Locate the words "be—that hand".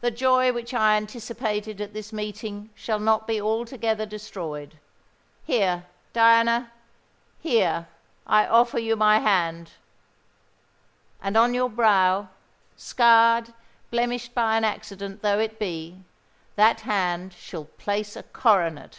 15.60-17.32